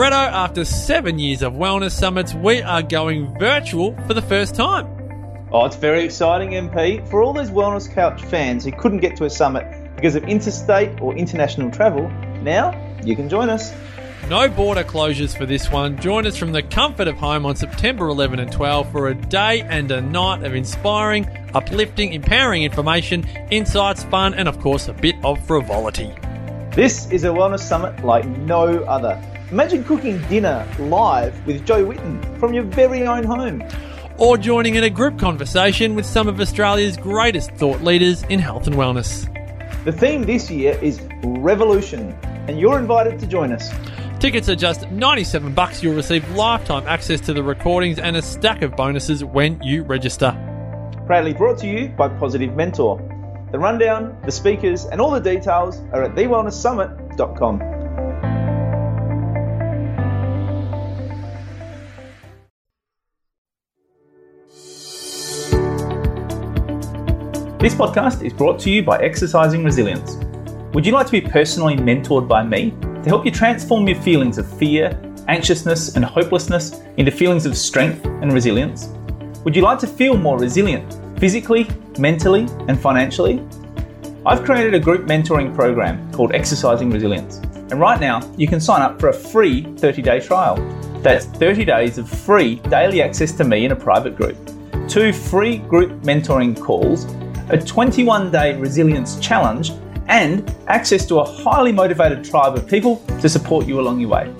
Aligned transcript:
After 0.00 0.64
seven 0.64 1.18
years 1.18 1.42
of 1.42 1.54
wellness 1.54 1.90
summits, 1.90 2.32
we 2.32 2.62
are 2.62 2.82
going 2.82 3.36
virtual 3.38 3.96
for 4.06 4.14
the 4.14 4.22
first 4.22 4.54
time. 4.54 4.86
Oh, 5.50 5.66
it's 5.66 5.76
very 5.76 6.04
exciting, 6.04 6.50
MP. 6.50 7.06
For 7.08 7.20
all 7.20 7.32
those 7.32 7.50
Wellness 7.50 7.92
Couch 7.92 8.22
fans 8.22 8.64
who 8.64 8.72
couldn't 8.72 9.00
get 9.00 9.16
to 9.16 9.24
a 9.24 9.30
summit 9.30 9.66
because 9.96 10.14
of 10.14 10.22
interstate 10.24 11.00
or 11.00 11.16
international 11.16 11.70
travel, 11.72 12.08
now 12.42 12.72
you 13.04 13.16
can 13.16 13.28
join 13.28 13.50
us. 13.50 13.74
No 14.30 14.48
border 14.48 14.84
closures 14.84 15.36
for 15.36 15.46
this 15.46 15.70
one. 15.70 16.00
Join 16.00 16.26
us 16.26 16.36
from 16.36 16.52
the 16.52 16.62
comfort 16.62 17.08
of 17.08 17.16
home 17.16 17.44
on 17.44 17.56
September 17.56 18.08
11 18.08 18.38
and 18.38 18.52
12 18.52 18.92
for 18.92 19.08
a 19.08 19.14
day 19.14 19.62
and 19.62 19.90
a 19.90 20.00
night 20.00 20.44
of 20.44 20.54
inspiring, 20.54 21.28
uplifting, 21.54 22.12
empowering 22.12 22.62
information, 22.62 23.26
insights, 23.50 24.04
fun, 24.04 24.32
and 24.34 24.48
of 24.48 24.60
course, 24.60 24.86
a 24.86 24.92
bit 24.92 25.16
of 25.24 25.44
frivolity. 25.46 26.14
This 26.70 27.10
is 27.10 27.24
a 27.24 27.28
wellness 27.28 27.60
summit 27.60 28.04
like 28.04 28.26
no 28.26 28.84
other. 28.84 29.20
Imagine 29.50 29.82
cooking 29.82 30.20
dinner 30.28 30.68
live 30.78 31.46
with 31.46 31.64
Jo 31.64 31.82
Whitton 31.82 32.20
from 32.38 32.52
your 32.52 32.64
very 32.64 33.06
own 33.06 33.24
home. 33.24 33.62
Or 34.18 34.36
joining 34.36 34.74
in 34.74 34.84
a 34.84 34.90
group 34.90 35.18
conversation 35.18 35.94
with 35.94 36.04
some 36.04 36.28
of 36.28 36.38
Australia's 36.38 36.98
greatest 36.98 37.52
thought 37.52 37.80
leaders 37.80 38.24
in 38.24 38.40
health 38.40 38.66
and 38.66 38.76
wellness. 38.76 39.24
The 39.84 39.92
theme 39.92 40.24
this 40.24 40.50
year 40.50 40.78
is 40.82 41.00
Revolution, 41.22 42.14
and 42.46 42.60
you're 42.60 42.78
invited 42.78 43.18
to 43.20 43.26
join 43.26 43.52
us. 43.52 43.70
Tickets 44.18 44.50
are 44.50 44.56
just 44.56 44.90
97 44.90 45.54
bucks. 45.54 45.82
You'll 45.82 45.96
receive 45.96 46.28
lifetime 46.32 46.86
access 46.86 47.18
to 47.22 47.32
the 47.32 47.42
recordings 47.42 47.98
and 47.98 48.16
a 48.16 48.22
stack 48.22 48.60
of 48.60 48.76
bonuses 48.76 49.24
when 49.24 49.62
you 49.62 49.82
register. 49.82 50.32
Proudly 51.06 51.32
brought 51.32 51.56
to 51.60 51.66
you 51.66 51.88
by 51.88 52.08
Positive 52.08 52.54
Mentor. 52.54 52.98
The 53.50 53.58
rundown, 53.58 54.20
the 54.26 54.30
speakers, 54.30 54.84
and 54.84 55.00
all 55.00 55.10
the 55.10 55.20
details 55.20 55.78
are 55.94 56.02
at 56.02 56.14
thewellnesssummit.com. 56.14 57.77
This 67.68 67.76
podcast 67.76 68.24
is 68.24 68.32
brought 68.32 68.58
to 68.60 68.70
you 68.70 68.82
by 68.82 68.96
Exercising 69.02 69.62
Resilience. 69.62 70.16
Would 70.72 70.86
you 70.86 70.92
like 70.92 71.04
to 71.04 71.12
be 71.12 71.20
personally 71.20 71.76
mentored 71.76 72.26
by 72.26 72.42
me 72.42 72.70
to 72.80 73.02
help 73.04 73.26
you 73.26 73.30
transform 73.30 73.86
your 73.86 74.00
feelings 74.00 74.38
of 74.38 74.50
fear, 74.58 74.98
anxiousness, 75.28 75.94
and 75.94 76.02
hopelessness 76.02 76.80
into 76.96 77.10
feelings 77.12 77.44
of 77.44 77.58
strength 77.58 78.06
and 78.06 78.32
resilience? 78.32 78.86
Would 79.44 79.54
you 79.54 79.60
like 79.60 79.78
to 79.80 79.86
feel 79.86 80.16
more 80.16 80.38
resilient 80.38 80.98
physically, 81.20 81.68
mentally, 81.98 82.46
and 82.68 82.80
financially? 82.80 83.46
I've 84.24 84.44
created 84.44 84.72
a 84.72 84.80
group 84.80 85.06
mentoring 85.06 85.54
program 85.54 86.10
called 86.10 86.34
Exercising 86.34 86.88
Resilience, 86.88 87.36
and 87.36 87.78
right 87.78 88.00
now 88.00 88.22
you 88.38 88.48
can 88.48 88.62
sign 88.62 88.80
up 88.80 88.98
for 88.98 89.10
a 89.10 89.12
free 89.12 89.64
30 89.76 90.00
day 90.00 90.20
trial. 90.20 90.56
That's 91.02 91.26
30 91.26 91.66
days 91.66 91.98
of 91.98 92.08
free 92.08 92.60
daily 92.70 93.02
access 93.02 93.32
to 93.32 93.44
me 93.44 93.66
in 93.66 93.72
a 93.72 93.76
private 93.76 94.16
group, 94.16 94.38
two 94.88 95.12
free 95.12 95.58
group 95.58 95.90
mentoring 96.00 96.58
calls, 96.58 97.04
a 97.50 97.58
21 97.58 98.30
day 98.30 98.56
resilience 98.56 99.18
challenge, 99.20 99.72
and 100.08 100.52
access 100.68 101.06
to 101.06 101.20
a 101.20 101.24
highly 101.24 101.72
motivated 101.72 102.22
tribe 102.24 102.56
of 102.56 102.66
people 102.66 102.96
to 103.20 103.28
support 103.28 103.66
you 103.66 103.78
along 103.80 104.00
your 104.00 104.08
way. 104.10 104.34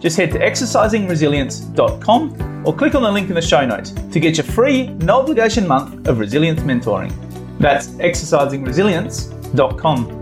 Just 0.00 0.16
head 0.16 0.32
to 0.32 0.38
exercisingresilience.com 0.38 2.66
or 2.66 2.74
click 2.74 2.96
on 2.96 3.02
the 3.02 3.10
link 3.10 3.28
in 3.28 3.34
the 3.34 3.42
show 3.42 3.64
notes 3.64 3.92
to 3.92 4.18
get 4.18 4.36
your 4.36 4.44
free, 4.44 4.88
no 4.88 5.20
obligation 5.20 5.64
month 5.66 6.08
of 6.08 6.18
resilience 6.18 6.60
mentoring. 6.60 7.12
That's 7.58 7.86
exercisingresilience.com. 7.88 10.21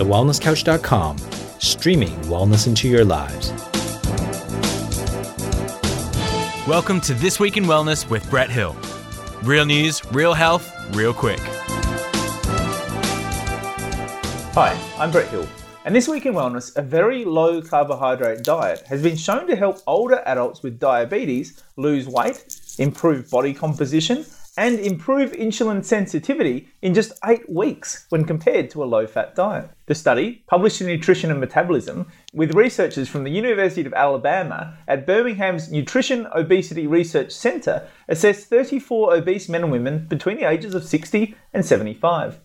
TheWellnessCouch.com, 0.00 1.18
streaming 1.58 2.18
wellness 2.22 2.66
into 2.66 2.88
your 2.88 3.04
lives. 3.04 3.52
Welcome 6.66 7.02
to 7.02 7.12
This 7.12 7.38
Week 7.38 7.58
in 7.58 7.64
Wellness 7.64 8.08
with 8.08 8.28
Brett 8.30 8.48
Hill. 8.48 8.74
Real 9.42 9.66
news, 9.66 10.02
real 10.06 10.32
health, 10.32 10.74
real 10.96 11.12
quick. 11.12 11.38
Hi, 14.54 14.74
I'm 14.98 15.10
Brett 15.10 15.28
Hill, 15.28 15.46
and 15.84 15.94
this 15.94 16.08
week 16.08 16.24
in 16.24 16.32
wellness, 16.32 16.74
a 16.76 16.82
very 16.82 17.26
low 17.26 17.60
carbohydrate 17.60 18.42
diet 18.42 18.80
has 18.86 19.02
been 19.02 19.18
shown 19.18 19.46
to 19.48 19.54
help 19.54 19.80
older 19.86 20.22
adults 20.24 20.62
with 20.62 20.80
diabetes 20.80 21.62
lose 21.76 22.08
weight, 22.08 22.58
improve 22.78 23.28
body 23.28 23.52
composition, 23.52 24.24
and 24.60 24.78
improve 24.78 25.32
insulin 25.32 25.82
sensitivity 25.82 26.68
in 26.82 26.92
just 26.92 27.18
eight 27.24 27.48
weeks 27.48 28.04
when 28.10 28.26
compared 28.26 28.68
to 28.68 28.84
a 28.84 28.84
low 28.84 29.06
fat 29.06 29.34
diet. 29.34 29.70
The 29.86 29.94
study, 29.94 30.44
published 30.48 30.82
in 30.82 30.86
Nutrition 30.86 31.30
and 31.30 31.40
Metabolism, 31.40 32.06
with 32.34 32.54
researchers 32.54 33.08
from 33.08 33.24
the 33.24 33.30
University 33.30 33.86
of 33.86 33.94
Alabama 33.94 34.76
at 34.86 35.06
Birmingham's 35.06 35.72
Nutrition 35.72 36.28
Obesity 36.34 36.86
Research 36.86 37.32
Center, 37.32 37.88
assessed 38.06 38.48
34 38.48 39.14
obese 39.14 39.48
men 39.48 39.62
and 39.62 39.72
women 39.72 40.06
between 40.10 40.36
the 40.36 40.46
ages 40.46 40.74
of 40.74 40.84
60 40.84 41.34
and 41.54 41.64
75. 41.64 42.38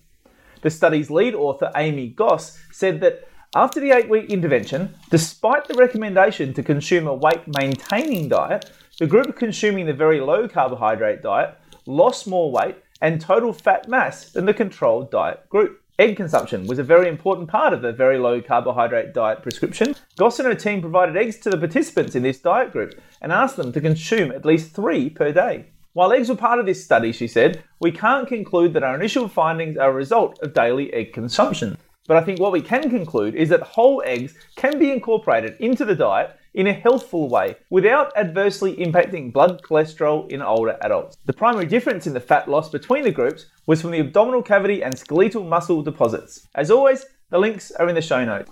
The 0.62 0.70
study's 0.70 1.12
lead 1.12 1.36
author, 1.36 1.70
Amy 1.76 2.08
Goss, 2.08 2.58
said 2.72 3.02
that 3.02 3.28
after 3.54 3.82
the 3.82 3.92
eight 3.92 4.10
week 4.10 4.30
intervention, 4.30 4.96
despite 5.10 5.68
the 5.68 5.74
recommendation 5.74 6.54
to 6.54 6.64
consume 6.64 7.08
a 7.08 7.14
weight 7.14 7.44
maintaining 7.46 8.30
diet, 8.30 8.72
the 9.00 9.08
group 9.08 9.36
consuming 9.36 9.86
the 9.86 9.94
very 9.94 10.22
low 10.22 10.48
carbohydrate 10.48 11.22
diet 11.22 11.58
lost 11.86 12.28
more 12.28 12.52
weight 12.52 12.78
and 13.02 13.20
total 13.20 13.54
fat 13.54 13.88
mass 13.88 14.32
than 14.32 14.46
the 14.46 14.54
controlled 14.54 15.12
diet 15.12 15.48
group. 15.50 15.82
Egg 15.98 16.18
consumption 16.18 16.68
was 16.68 16.78
a 16.78 16.84
very 16.84 17.08
important 17.08 17.48
part 17.48 17.72
of 17.72 17.82
the 17.82 17.94
very 17.94 18.18
low 18.18 18.42
carbohydrate 18.42 19.14
diet 19.14 19.42
prescription. 19.42 19.96
Goss 20.18 20.40
and 20.40 20.48
her 20.48 20.56
team 20.56 20.82
provided 20.82 21.16
eggs 21.16 21.38
to 21.38 21.50
the 21.50 21.58
participants 21.58 22.16
in 22.16 22.24
this 22.24 22.40
diet 22.40 22.72
group 22.74 23.00
and 23.22 23.32
asked 23.32 23.56
them 23.56 23.72
to 23.72 23.80
consume 23.80 24.32
at 24.32 24.44
least 24.44 24.76
three 24.76 25.10
per 25.10 25.32
day. 25.32 25.68
While 25.94 26.12
eggs 26.12 26.28
were 26.28 26.36
part 26.36 26.60
of 26.60 26.66
this 26.66 26.84
study, 26.84 27.14
she 27.14 27.28
said, 27.28 27.64
we 27.80 27.94
can't 27.94 28.28
conclude 28.28 28.74
that 28.74 28.84
our 28.84 28.96
initial 28.96 29.30
findings 29.30 29.78
are 29.78 29.92
a 29.92 29.94
result 29.94 30.38
of 30.42 30.54
daily 30.54 30.94
egg 30.94 31.14
consumption. 31.14 31.78
But 32.08 32.18
I 32.18 32.22
think 32.22 32.42
what 32.42 32.52
we 32.52 32.62
can 32.62 32.90
conclude 32.90 33.34
is 33.34 33.48
that 33.48 33.62
whole 33.62 34.04
eggs 34.06 34.36
can 34.58 34.78
be 34.78 34.92
incorporated 34.92 35.56
into 35.62 35.86
the 35.86 35.96
diet 35.96 36.38
in 36.56 36.68
a 36.68 36.74
healthful 36.74 37.30
way 37.30 37.56
without 37.70 38.12
adversely 38.18 38.76
impacting 38.78 39.32
blood 39.32 39.62
cholesterol 39.62 40.28
in 40.32 40.42
older 40.42 40.78
adults. 40.82 41.18
The 41.26 41.34
primary 41.34 41.66
difference 41.66 42.08
in 42.08 42.14
the 42.14 42.20
fat 42.20 42.50
loss 42.50 42.70
between 42.70 43.04
the 43.04 43.12
groups 43.12 43.46
was 43.68 43.82
from 43.82 43.92
the 43.92 44.00
abdominal 44.00 44.42
cavity 44.42 44.82
and 44.82 44.98
skeletal 44.98 45.44
muscle 45.44 45.84
deposits. 45.84 46.48
As 46.56 46.72
always, 46.72 47.06
the 47.30 47.38
links 47.38 47.72
are 47.72 47.90
in 47.90 47.96
the 47.96 48.02
show 48.02 48.24
notes. 48.24 48.50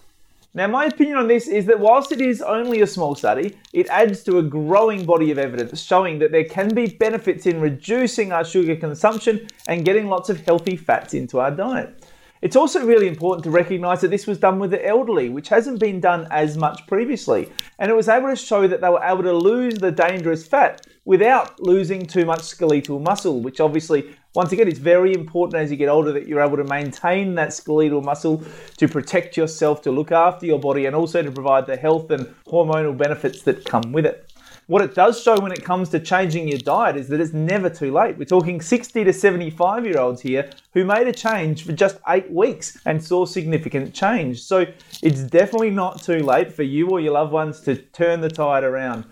Now, 0.56 0.68
my 0.68 0.86
opinion 0.86 1.18
on 1.18 1.28
this 1.28 1.48
is 1.48 1.66
that 1.66 1.80
whilst 1.80 2.12
it 2.12 2.22
is 2.22 2.44
only 2.44 2.82
a 2.82 2.88
small 2.88 3.16
study, 3.16 3.58
it 3.72 3.88
adds 3.88 4.24
to 4.26 4.38
a 4.38 4.44
growing 4.44 5.04
body 5.04 5.32
of 5.32 5.40
evidence 5.40 5.82
showing 5.82 6.20
that 6.20 6.32
there 6.32 6.44
can 6.44 6.76
be 6.76 6.86
benefits 6.86 7.48
in 7.48 7.60
reducing 7.60 8.32
our 8.32 8.46
sugar 8.46 8.76
consumption 8.76 9.48
and 9.68 9.84
getting 9.84 10.08
lots 10.08 10.30
of 10.30 10.40
healthy 10.42 10.76
fats 10.76 11.16
into 11.16 11.40
our 11.40 11.50
diet. 11.50 12.06
It's 12.44 12.58
also 12.58 12.86
really 12.86 13.08
important 13.08 13.46
to 13.46 13.52
recognise 13.52 14.02
that 14.02 14.10
this 14.10 14.28
was 14.28 14.38
done 14.38 14.60
with 14.60 14.72
the 14.72 14.86
elderly, 14.86 15.30
which 15.30 15.48
hasn't 15.48 15.80
been 15.80 16.02
done 16.02 16.28
as 16.30 16.58
much 16.58 16.86
previously. 16.88 17.50
And 17.80 17.90
it 17.90 17.94
was 17.94 18.10
able 18.10 18.28
to 18.28 18.36
show 18.36 18.68
that 18.68 18.82
they 18.82 18.90
were 18.90 19.02
able 19.02 19.24
to 19.24 19.32
lose 19.32 19.76
the 19.76 19.94
dangerous 19.94 20.46
fat 20.46 20.86
without 21.06 21.58
losing 21.62 22.06
too 22.06 22.26
much 22.26 22.42
skeletal 22.42 23.00
muscle, 23.00 23.40
which 23.40 23.62
obviously, 23.62 24.14
once 24.36 24.52
again, 24.52 24.68
it's 24.68 24.78
very 24.78 25.14
important 25.14 25.64
as 25.64 25.72
you 25.72 25.78
get 25.78 25.88
older 25.88 26.12
that 26.12 26.28
you're 26.28 26.42
able 26.42 26.58
to 26.58 26.66
maintain 26.66 27.36
that 27.36 27.54
skeletal 27.54 28.02
muscle 28.02 28.44
to 28.76 28.90
protect 28.90 29.38
yourself, 29.38 29.82
to 29.82 29.92
look 29.92 30.12
after 30.12 30.46
your 30.46 30.60
body, 30.60 30.86
and 30.86 30.98
also 30.98 31.24
to 31.24 31.32
provide 31.32 31.66
the 31.66 31.78
health 31.78 32.12
and 32.12 32.26
hormonal 32.46 32.98
benefits 32.98 33.44
that 33.44 33.64
come 33.64 33.94
with 33.94 34.06
it. 34.06 34.33
What 34.68 34.82
it 34.82 34.96
does 34.96 35.22
show 35.22 35.38
when 35.40 35.52
it 35.52 35.66
comes 35.66 35.90
to 35.90 36.00
changing 36.00 36.48
your 36.48 36.58
diet 36.58 36.96
is 36.96 37.10
that 37.10 37.20
it's 37.20 37.34
never 37.34 37.70
too 37.70 37.92
late. 37.92 38.18
We're 38.18 38.24
talking 38.24 38.62
60 38.62 39.04
to 39.04 39.12
75 39.12 39.86
year 39.86 40.00
olds 40.00 40.22
here 40.22 40.50
who 40.74 40.86
made 40.86 41.06
a 41.06 41.12
change 41.12 41.66
for 41.66 41.74
just 41.74 41.98
eight 42.08 42.32
weeks 42.32 42.78
and 42.86 43.04
saw 43.04 43.26
significant 43.26 43.94
change. 43.94 44.42
So 44.42 44.66
it's 45.02 45.22
definitely 45.24 45.72
not 45.72 46.02
too 46.02 46.20
late 46.20 46.54
for 46.54 46.64
you 46.64 46.90
or 46.90 47.02
your 47.02 47.14
loved 47.14 47.34
ones 47.34 47.60
to 47.62 47.76
turn 47.76 48.22
the 48.22 48.30
tide 48.30 48.64
around. 48.64 49.04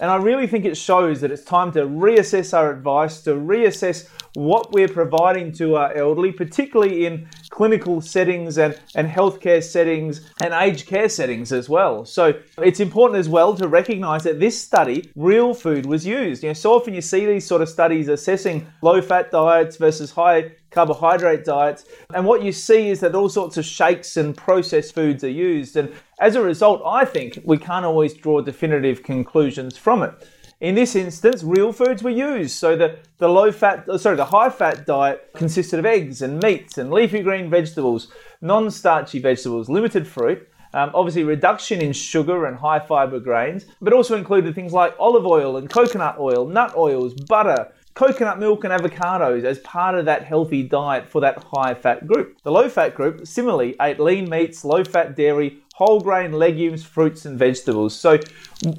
And 0.00 0.10
I 0.10 0.16
really 0.16 0.46
think 0.46 0.66
it 0.66 0.76
shows 0.76 1.22
that 1.22 1.30
it's 1.30 1.42
time 1.42 1.72
to 1.72 1.86
reassess 1.86 2.56
our 2.56 2.70
advice, 2.70 3.22
to 3.22 3.30
reassess 3.30 4.08
what 4.34 4.72
we're 4.72 4.88
providing 4.88 5.52
to 5.52 5.76
our 5.76 5.92
elderly, 5.94 6.32
particularly 6.32 7.06
in 7.06 7.28
clinical 7.58 8.00
settings 8.00 8.56
and, 8.56 8.78
and 8.94 9.08
healthcare 9.08 9.60
settings 9.60 10.20
and 10.40 10.54
aged 10.54 10.86
care 10.86 11.08
settings 11.08 11.50
as 11.50 11.68
well. 11.68 12.04
So 12.04 12.34
it's 12.62 12.78
important 12.78 13.18
as 13.18 13.28
well 13.28 13.52
to 13.56 13.66
recognize 13.66 14.22
that 14.22 14.38
this 14.38 14.56
study, 14.56 15.10
real 15.16 15.52
food 15.54 15.84
was 15.84 16.06
used. 16.06 16.44
You 16.44 16.50
know, 16.50 16.54
so 16.54 16.72
often 16.72 16.94
you 16.94 17.00
see 17.00 17.26
these 17.26 17.44
sort 17.44 17.60
of 17.60 17.68
studies 17.68 18.06
assessing 18.06 18.64
low 18.80 19.02
fat 19.02 19.32
diets 19.32 19.76
versus 19.76 20.12
high 20.12 20.52
carbohydrate 20.70 21.44
diets. 21.44 21.86
And 22.14 22.24
what 22.24 22.44
you 22.44 22.52
see 22.52 22.90
is 22.90 23.00
that 23.00 23.16
all 23.16 23.28
sorts 23.28 23.56
of 23.56 23.64
shakes 23.64 24.16
and 24.16 24.36
processed 24.36 24.94
foods 24.94 25.24
are 25.24 25.28
used. 25.28 25.76
And 25.76 25.92
as 26.20 26.36
a 26.36 26.42
result, 26.42 26.80
I 26.86 27.04
think 27.04 27.40
we 27.44 27.58
can't 27.58 27.84
always 27.84 28.14
draw 28.14 28.40
definitive 28.40 29.02
conclusions 29.02 29.76
from 29.76 30.04
it. 30.04 30.14
In 30.60 30.74
this 30.74 30.96
instance, 30.96 31.44
real 31.44 31.72
foods 31.72 32.02
were 32.02 32.10
used. 32.10 32.56
So 32.56 32.74
the, 32.74 32.98
the 33.18 33.28
low 33.28 33.52
fat, 33.52 33.86
sorry, 34.00 34.16
the 34.16 34.24
high 34.24 34.50
fat 34.50 34.86
diet 34.86 35.30
consisted 35.36 35.78
of 35.78 35.86
eggs 35.86 36.20
and 36.20 36.42
meats 36.42 36.78
and 36.78 36.90
leafy 36.90 37.22
green 37.22 37.48
vegetables, 37.48 38.08
non 38.40 38.70
starchy 38.70 39.20
vegetables, 39.20 39.68
limited 39.68 40.06
fruit. 40.06 40.48
Um, 40.74 40.90
obviously, 40.94 41.22
reduction 41.22 41.80
in 41.80 41.92
sugar 41.92 42.46
and 42.46 42.56
high 42.58 42.80
fiber 42.80 43.20
grains, 43.20 43.66
but 43.80 43.92
also 43.92 44.16
included 44.16 44.54
things 44.54 44.72
like 44.72 44.94
olive 44.98 45.26
oil 45.26 45.56
and 45.56 45.70
coconut 45.70 46.18
oil, 46.18 46.46
nut 46.46 46.76
oils, 46.76 47.14
butter, 47.14 47.72
coconut 47.98 48.38
milk 48.38 48.62
and 48.62 48.72
avocados 48.72 49.42
as 49.42 49.58
part 49.58 49.96
of 49.96 50.04
that 50.04 50.22
healthy 50.22 50.62
diet 50.62 51.08
for 51.08 51.20
that 51.20 51.42
high 51.52 51.74
fat 51.74 52.06
group. 52.06 52.40
The 52.44 52.52
low 52.52 52.68
fat 52.68 52.94
group 52.94 53.26
similarly 53.26 53.74
ate 53.82 53.98
lean 53.98 54.30
meats, 54.30 54.64
low 54.64 54.84
fat 54.84 55.16
dairy, 55.16 55.58
whole 55.74 56.00
grain 56.00 56.30
legumes, 56.30 56.84
fruits 56.84 57.24
and 57.24 57.36
vegetables. 57.36 57.98
So 57.98 58.20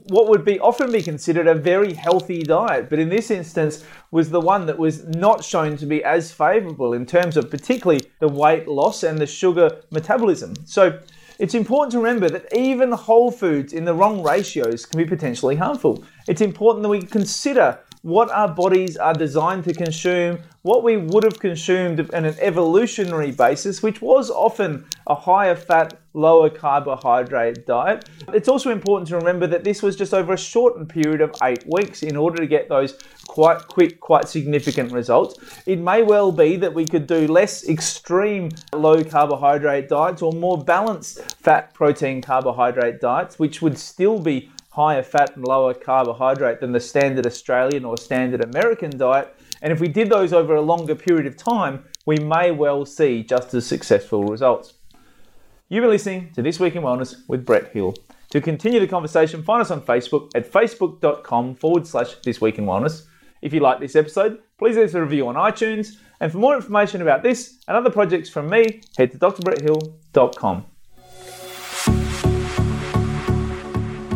what 0.07 0.29
would 0.29 0.45
be 0.45 0.57
often 0.61 0.89
be 0.89 1.01
considered 1.01 1.47
a 1.47 1.53
very 1.53 1.93
healthy 1.93 2.43
diet, 2.43 2.89
but 2.89 2.97
in 2.97 3.09
this 3.09 3.29
instance 3.29 3.83
was 4.09 4.29
the 4.29 4.39
one 4.39 4.65
that 4.67 4.79
was 4.79 5.05
not 5.05 5.43
shown 5.43 5.75
to 5.77 5.85
be 5.85 6.01
as 6.01 6.31
favorable 6.31 6.93
in 6.93 7.05
terms 7.05 7.35
of 7.35 7.51
particularly 7.51 7.99
the 8.19 8.29
weight 8.29 8.69
loss 8.69 9.03
and 9.03 9.19
the 9.19 9.27
sugar 9.27 9.81
metabolism. 9.91 10.53
So 10.63 10.97
it's 11.39 11.55
important 11.55 11.91
to 11.91 11.97
remember 11.97 12.29
that 12.29 12.55
even 12.55 12.93
whole 12.93 13.31
foods 13.31 13.73
in 13.73 13.83
the 13.83 13.93
wrong 13.93 14.23
ratios 14.23 14.85
can 14.85 14.97
be 14.97 15.05
potentially 15.05 15.57
harmful. 15.57 16.05
It's 16.29 16.41
important 16.41 16.83
that 16.83 16.89
we 16.89 17.01
consider 17.01 17.79
what 18.01 18.31
our 18.31 18.47
bodies 18.47 18.95
are 18.95 19.13
designed 19.13 19.65
to 19.65 19.73
consume, 19.73 20.39
what 20.61 20.83
we 20.83 20.95
would 20.95 21.23
have 21.23 21.39
consumed 21.39 21.99
on 22.13 22.25
an 22.25 22.35
evolutionary 22.39 23.31
basis, 23.31 23.83
which 23.83 24.01
was 24.01 24.29
often 24.29 24.85
a 25.07 25.15
higher 25.15 25.55
fat, 25.55 25.99
lower 26.13 26.49
carbohydrate 26.49 27.65
diet. 27.65 28.09
It's 28.33 28.47
also 28.47 28.71
important 28.71 29.09
to 29.09 29.17
remember 29.17 29.47
that 29.47 29.63
this 29.63 29.83
was 29.83 29.95
just 29.95 30.13
over 30.13 30.33
a 30.33 30.37
shortened 30.37 30.89
period 30.89 31.21
of 31.21 31.35
eight 31.43 31.63
weeks 31.67 32.03
in 32.03 32.15
order 32.15 32.37
to 32.37 32.47
get 32.47 32.69
those 32.69 32.97
quite 33.27 33.67
quick, 33.67 33.99
quite 33.99 34.27
significant 34.27 34.91
results. 34.91 35.37
It 35.65 35.79
may 35.79 36.01
well 36.01 36.31
be 36.31 36.55
that 36.55 36.73
we 36.73 36.85
could 36.85 37.05
do 37.05 37.27
less 37.27 37.67
extreme 37.67 38.49
low 38.73 39.03
carbohydrate 39.03 39.89
diets 39.89 40.21
or 40.21 40.31
more 40.31 40.57
balanced 40.57 41.35
fat, 41.35 41.73
protein, 41.73 42.21
carbohydrate 42.21 43.01
diets, 43.01 43.37
which 43.37 43.61
would 43.61 43.77
still 43.77 44.19
be 44.19 44.51
higher 44.69 45.03
fat 45.03 45.35
and 45.35 45.45
lower 45.45 45.73
carbohydrate 45.73 46.59
than 46.59 46.71
the 46.71 46.79
standard 46.79 47.25
Australian 47.25 47.85
or 47.85 47.97
standard 47.97 48.43
American 48.43 48.95
diet. 48.97 49.35
And 49.61 49.73
if 49.73 49.79
we 49.79 49.87
did 49.87 50.09
those 50.09 50.31
over 50.31 50.55
a 50.55 50.61
longer 50.61 50.95
period 50.95 51.25
of 51.25 51.35
time, 51.35 51.85
we 52.05 52.17
may 52.17 52.51
well 52.51 52.85
see 52.85 53.23
just 53.23 53.53
as 53.53 53.65
successful 53.65 54.23
results. 54.23 54.73
You've 55.67 55.83
been 55.83 55.91
listening 55.91 56.31
to 56.33 56.41
This 56.41 56.59
Week 56.59 56.75
in 56.75 56.81
Wellness 56.81 57.15
with 57.27 57.45
Brett 57.45 57.71
Hill. 57.73 57.93
To 58.31 58.41
continue 58.41 58.79
the 58.79 58.87
conversation, 58.87 59.43
find 59.43 59.61
us 59.61 59.71
on 59.71 59.81
Facebook 59.81 60.29
at 60.35 60.51
facebook.com 60.51 61.55
forward 61.55 61.85
slash 61.85 62.15
This 62.23 62.39
Week 62.39 62.57
in 62.57 62.65
Wellness. 62.65 63.05
If 63.41 63.53
you 63.53 63.59
like 63.59 63.79
this 63.79 63.95
episode, 63.95 64.39
please 64.57 64.75
leave 64.75 64.87
us 64.87 64.93
a 64.93 65.01
review 65.01 65.27
on 65.27 65.35
iTunes. 65.35 65.97
And 66.19 66.31
for 66.31 66.37
more 66.37 66.55
information 66.55 67.01
about 67.01 67.23
this 67.23 67.59
and 67.67 67.77
other 67.77 67.89
projects 67.89 68.29
from 68.29 68.49
me, 68.49 68.81
head 68.97 69.11
to 69.11 69.17
drbretthill.com. 69.17 70.65